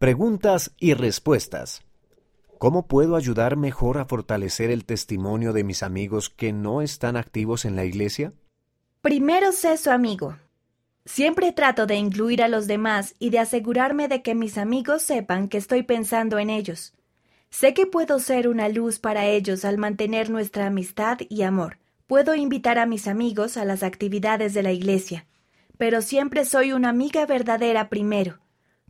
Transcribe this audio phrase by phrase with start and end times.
[0.00, 1.82] Preguntas y respuestas.
[2.58, 7.64] ¿Cómo puedo ayudar mejor a fortalecer el testimonio de mis amigos que no están activos
[7.64, 8.32] en la iglesia?
[9.00, 10.36] Primero sé su amigo.
[11.04, 15.48] Siempre trato de incluir a los demás y de asegurarme de que mis amigos sepan
[15.48, 16.94] que estoy pensando en ellos.
[17.50, 21.78] Sé que puedo ser una luz para ellos al mantener nuestra amistad y amor.
[22.06, 25.26] Puedo invitar a mis amigos a las actividades de la iglesia,
[25.76, 28.38] pero siempre soy una amiga verdadera primero.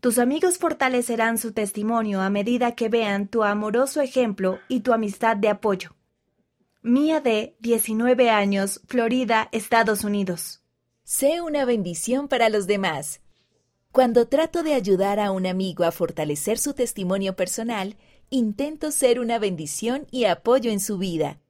[0.00, 5.36] Tus amigos fortalecerán su testimonio a medida que vean tu amoroso ejemplo y tu amistad
[5.36, 5.96] de apoyo.
[6.82, 10.62] Mía de 19 años, Florida, Estados Unidos.
[11.02, 13.22] Sé una bendición para los demás.
[13.90, 17.96] Cuando trato de ayudar a un amigo a fortalecer su testimonio personal,
[18.30, 21.40] intento ser una bendición y apoyo en su vida.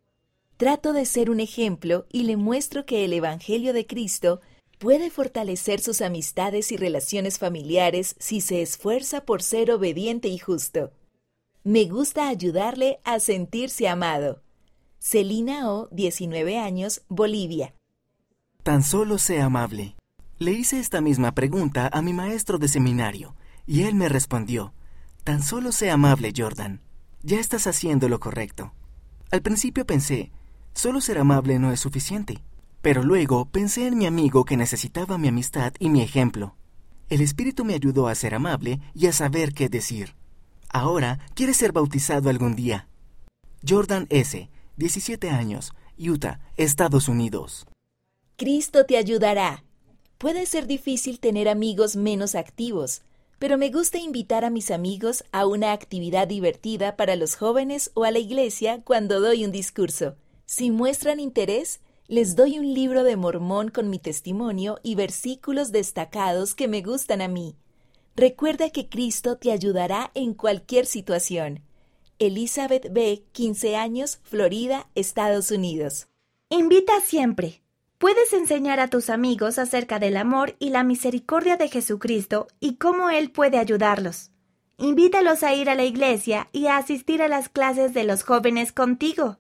[0.56, 4.40] Trato de ser un ejemplo y le muestro que el Evangelio de Cristo
[4.78, 10.92] puede fortalecer sus amistades y relaciones familiares si se esfuerza por ser obediente y justo.
[11.64, 14.42] Me gusta ayudarle a sentirse amado.
[14.98, 17.74] Celina O, 19 años, Bolivia.
[18.62, 19.96] Tan solo sé amable.
[20.38, 23.34] Le hice esta misma pregunta a mi maestro de seminario,
[23.66, 24.72] y él me respondió,
[25.24, 26.80] Tan solo sé amable, Jordan.
[27.22, 28.72] Ya estás haciendo lo correcto.
[29.30, 30.30] Al principio pensé,
[30.74, 32.42] solo ser amable no es suficiente.
[32.82, 36.56] Pero luego pensé en mi amigo que necesitaba mi amistad y mi ejemplo.
[37.08, 40.14] El Espíritu me ayudó a ser amable y a saber qué decir.
[40.68, 42.88] Ahora quiere ser bautizado algún día.
[43.66, 47.66] Jordan S., 17 años, Utah, Estados Unidos.
[48.36, 49.64] Cristo te ayudará.
[50.18, 53.02] Puede ser difícil tener amigos menos activos,
[53.38, 58.04] pero me gusta invitar a mis amigos a una actividad divertida para los jóvenes o
[58.04, 60.16] a la iglesia cuando doy un discurso.
[60.44, 66.54] Si muestran interés, les doy un libro de Mormón con mi testimonio y versículos destacados
[66.54, 67.54] que me gustan a mí.
[68.16, 71.60] Recuerda que Cristo te ayudará en cualquier situación.
[72.18, 76.08] Elizabeth B., 15 años, Florida, Estados Unidos.
[76.48, 77.60] Invita siempre.
[77.98, 83.10] Puedes enseñar a tus amigos acerca del amor y la misericordia de Jesucristo y cómo
[83.10, 84.30] Él puede ayudarlos.
[84.78, 88.72] Invítalos a ir a la iglesia y a asistir a las clases de los jóvenes
[88.72, 89.36] contigo.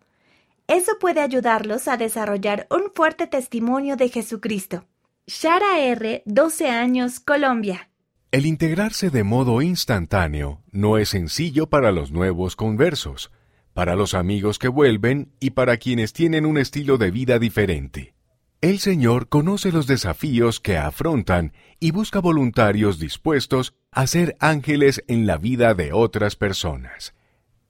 [0.68, 4.84] Eso puede ayudarlos a desarrollar un fuerte testimonio de Jesucristo.
[5.26, 7.88] Shara R., 12 años, Colombia.
[8.32, 13.30] El integrarse de modo instantáneo no es sencillo para los nuevos conversos,
[13.72, 18.12] para los amigos que vuelven y para quienes tienen un estilo de vida diferente.
[18.60, 25.26] El Señor conoce los desafíos que afrontan y busca voluntarios dispuestos a ser ángeles en
[25.26, 27.14] la vida de otras personas.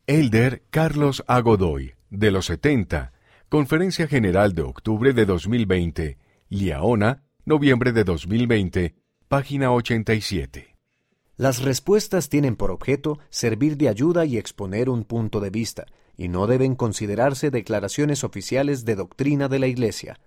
[0.08, 3.12] Elder Carlos Agodoy, de los 70,
[3.48, 8.94] Conferencia General de octubre de 2020, Liaona, noviembre de 2020,
[9.28, 10.76] página 87.
[11.36, 15.86] Las respuestas tienen por objeto servir de ayuda y exponer un punto de vista,
[16.16, 20.18] y no deben considerarse declaraciones oficiales de doctrina de la Iglesia.